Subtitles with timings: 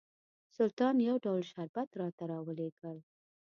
[0.55, 2.97] سلطان یو ډول شربت راته راولېږل.